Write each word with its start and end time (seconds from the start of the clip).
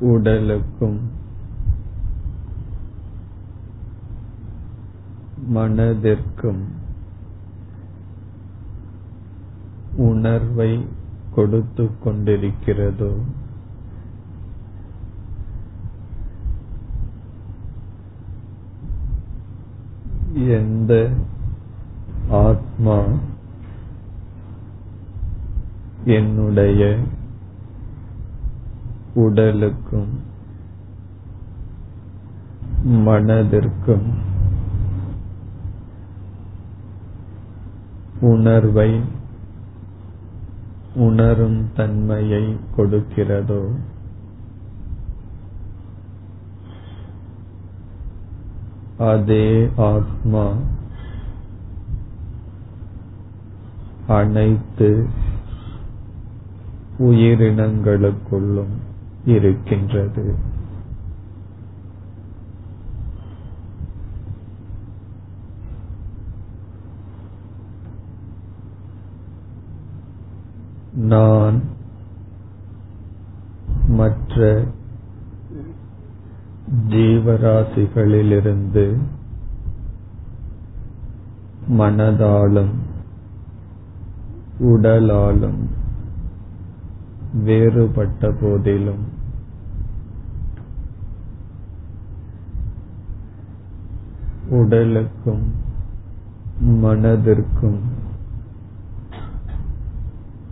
உடலுக்கும் 0.00 0.98
மனதிற்கும் 5.52 6.62
உணர்வை 10.02 10.70
கொடுத்து 11.34 11.84
கொண்டிருக்கிறதோ 12.04 13.12
எந்த 20.54 20.92
ஆத்மா 22.40 22.98
என்னுடைய 26.06 26.82
உடலுக்கும் 29.18 30.12
மனதிற்கும் 33.06 34.08
உணர்வை 38.22 38.90
உணரும் 40.98 41.58
தன்மையை 41.76 42.44
கொடுக்கிறதோ 42.76 43.62
அதே 49.04 49.46
ஆத்மா 49.88 50.44
அனைத்து 54.12 54.90
உயிரினங்களுக்குள்ளும் 57.08 58.74
இருக்கின்றது. 59.24 60.34
நான் 70.94 71.62
மற்ற 73.88 74.64
ஜீவராசிகளிலிருந்து 76.88 78.98
மனதாலும் 81.68 82.74
உடலாலும் 84.58 85.68
வேறுபட்ட 87.34 88.32
போதிலும். 88.40 89.16
உடலுக்கும் 94.50 95.52
மனதிற்கும் 96.66 97.78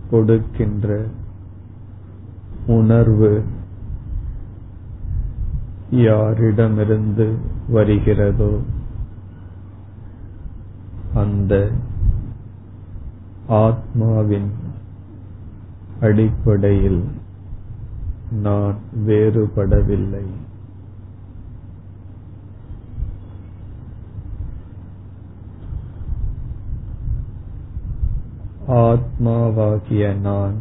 கொடுக்கின்ற 0.09 1.05
உணர்வு 2.67 3.43
யாரிடமிருந்து 5.91 7.35
வருகிறதோ 7.69 8.61
அந்த 11.13 11.71
ஆத்மாவின் 13.47 14.51
அடிப்படையில் 16.01 17.03
நான் 18.31 18.75
வேறுபடவில்லை. 19.07 20.25
ஆத்மாவாகிய 28.67 30.15
நான் 30.15 30.53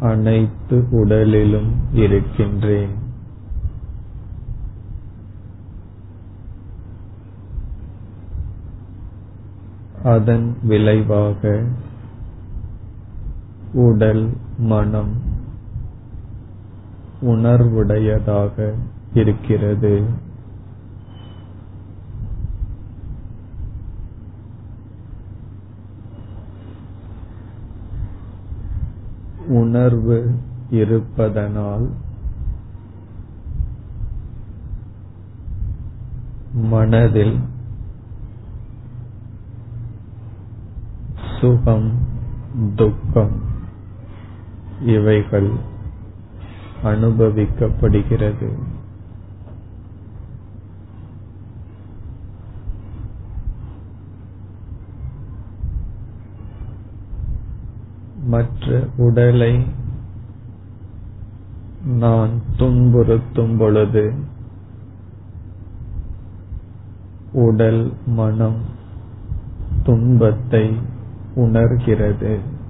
அனைத்து 0.00 0.88
உடலிலும் 0.90 1.70
இருக்கின்றேன். 1.92 3.00
அதன் 10.04 10.56
விளைவாக 10.62 11.64
உடல் 13.72 14.36
மனம் 14.58 15.12
உணர்வுடையதாக 17.22 18.74
இருக்கிறது. 19.14 20.06
உணர்வு 29.46 30.34
இருப்பதனால் 30.70 31.90
மனதில் 36.52 37.38
சுகம் 41.40 41.90
துக்கம் 42.74 43.50
இவைகள் 44.84 45.50
அனுபவிக்கப்படுகிறது. 46.84 48.52
மற்ற 58.24 58.86
உடலை 58.96 59.64
நான் 61.84 62.40
துன்புறுத்தும் 62.56 63.58
பொழுது 63.58 64.14
உடல் 67.32 67.92
மனம் 68.06 68.60
துன்பத்தை 69.82 70.76
உணர்கிறது. 71.34 72.60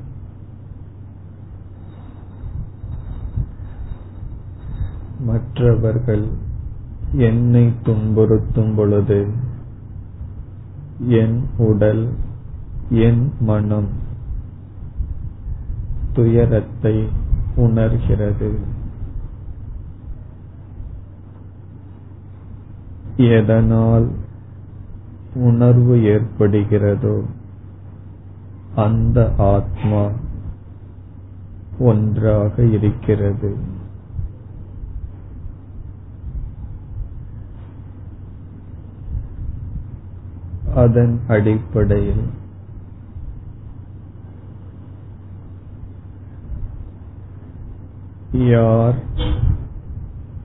மற்றவர்கள் 5.42 6.26
என்னை 7.12 7.72
துன்புறுத்தும் 7.84 8.74
பொழுது 8.76 9.30
என் 11.08 11.46
உடல் 11.58 12.12
என் 12.90 13.32
மனம் 13.40 13.88
துயரத்தை 16.12 17.08
உணர்கிறது. 17.56 18.58
எதனால் 23.16 24.08
உணர்வு 25.34 25.96
ஏற்படுகிறதோ 25.96 27.24
அந்த 28.76 29.32
ஆத்மா 29.38 30.10
ஒன்றாக 31.78 32.62
இருக்கிறது. 32.62 33.56
அதன் 40.74 41.20
அடிப்படையில். 41.28 42.26
யார் 48.32 49.02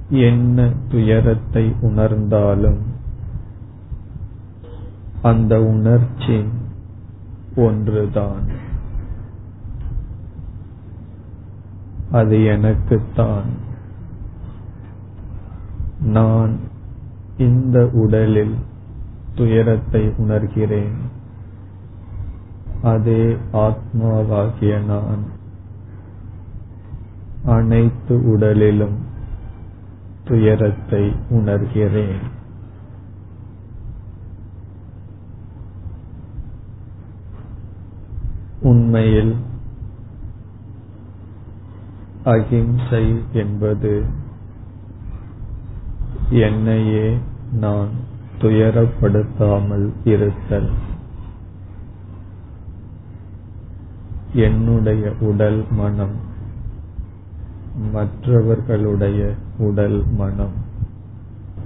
என்ன 0.09 0.73
துயரத்தை 0.89 1.75
உணர்ந்தாலும் 1.81 2.81
அந்த 5.21 5.61
உணர்ச்சி 5.63 6.47
ஒன்றுதான். 7.55 8.49
அது 12.11 12.43
எனக்குத்தான். 12.43 13.49
நான் 15.99 16.59
இந்த 17.37 17.89
உடலில் 17.93 18.55
துயரத்தை 19.37 20.03
உணர்கிறேன். 20.17 20.97
அதே 22.83 23.23
ஆத்மாவாகிய 23.53 24.73
நான் 24.85 25.23
அனைத்து 27.45 28.15
உடலிலும் 28.25 28.97
துயரத்தை 30.25 31.03
உணர்கிறேன். 31.29 32.25
உண்மையில் 38.61 39.35
அகிம்சை 42.23 43.03
என்பது 43.33 43.93
என்னையே 46.29 47.17
நான் 47.51 47.93
துயரப்படுத்தாமல் 48.41 49.89
இருத்தல். 50.03 50.69
என்னுடைய 54.33 55.13
உடல் 55.19 55.65
மனம் 55.71 56.15
மற்றவர்களுடைய 57.91 59.33
உடல் 59.57 60.03
மனம் 60.17 60.53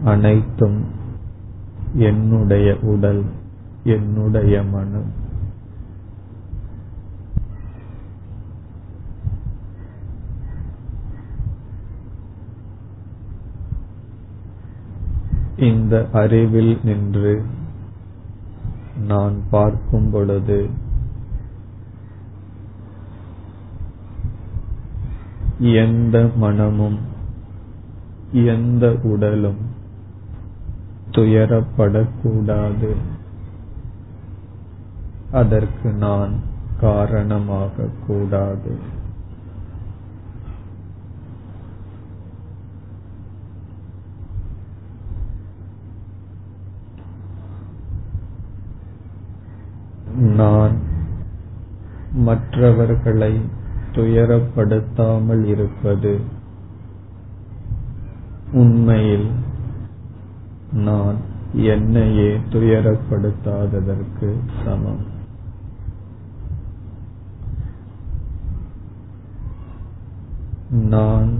அனைத்தும் 0.03 0.85
என்னுடைய 1.94 2.77
உடல் 2.81 3.24
என்னுடைய 3.83 4.63
மனம். 4.63 5.29
இந்த 15.57 16.07
அறிவில் 16.13 16.80
நின்று 16.83 17.44
நான் 19.07 19.33
பார்க்கும் 19.50 20.09
பொழுது 20.09 20.69
எந்த 25.59 26.30
மனமும் 26.36 27.00
எந்த 28.31 28.95
உடலும் 29.03 29.69
துயரப்படக்கூடாது. 31.12 32.95
அதற்கு 35.31 35.89
நான் 35.89 36.31
காரணமாக 36.80 37.71
நான் 50.41 50.75
மற்றவர்களை 52.25 53.33
துயரப்படுத்தாமல் 53.91 55.43
இருப்பது 55.45 56.13
உண்மையில் 58.53 59.29
நான் 60.85 61.17
என்னையே 61.71 62.29
துயரப்படுத்தாததற்கு 62.51 64.29
சமம். 64.63 65.03
நான் 70.91 71.31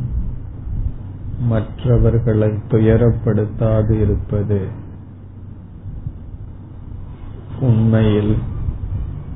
மற்றவர்களை 1.44 2.50
துயரப்படுத்தாது 2.72 3.94
இருப்பது 4.02 4.60
உண்மையில் 7.60 8.34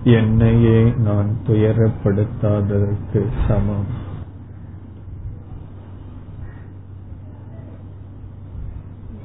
என்னையே 0.05 0.91
நான் 0.91 1.29
துயரப்படுத்தாததற்கு 1.47 3.27
சமம். 3.47 3.85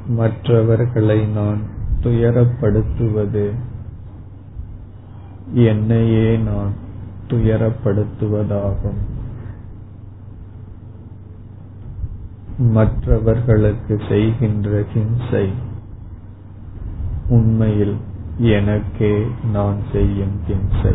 மற்றவர்களை 0.09 1.27
நான் 1.27 1.61
துயரப்படுத்துவது 2.03 3.55
என்னையே 5.53 6.37
நான் 6.37 6.73
துயரப்படுத்துவதாகும். 7.29 9.01
மற்றவர்களுக்கு 12.59 14.01
செய்கின்ற 14.09 14.85
ஹிம்சை 14.95 15.53
உண்மையில் 17.29 17.97
எனக்கே 18.41 19.27
நான் 19.53 19.79
செய்யும் 19.93 20.37
திம்சை 20.47 20.95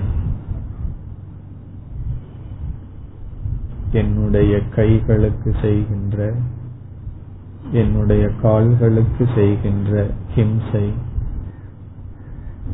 என்னுடைய 3.92 4.62
கைகளுக்கு 4.76 5.56
செய்கின்ற 5.62 6.34
என்னுடைய 7.72 8.30
கால்களுக்கு 8.42 9.28
செய்கின்ற 9.36 10.10
ஹிம்சை 10.36 10.94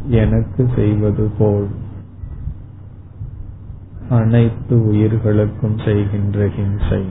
எனக்கு 0.07 0.69
செய்வது 0.75 1.29
போல் 1.37 1.67
அனைத்து 4.09 4.85
உயிர்களுக்கும் 4.85 5.77
செய்கின்ற 5.77 6.47
ஹிம்சை 6.47 7.05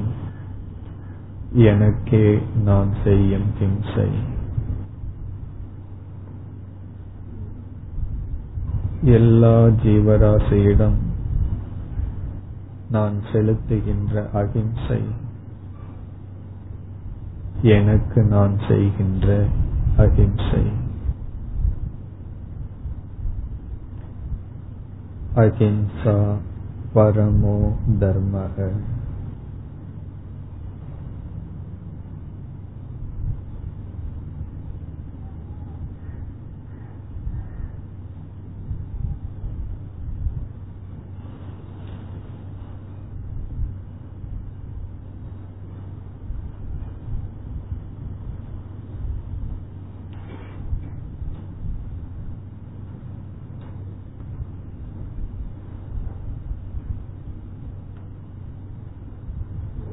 எனக்கே 1.55 2.39
நான் 2.65 2.91
செய்யும் 3.05 3.47
ஹிம்சை. 3.59 4.09
எல்லா 9.05 9.67
ஜீவராசியிடம் 9.67 10.97
நான் 12.91 13.21
செலுத்துகின்ற 13.33 14.31
அகிம்சை 14.31 15.03
எனக்கு 17.63 18.23
நான் 18.23 18.59
செய்கின்ற 18.69 19.47
அகிம்சை. 19.97 20.71
அகிம்சா 25.37 26.37
பரமோ 26.93 27.77
தர்மக. 28.01 28.71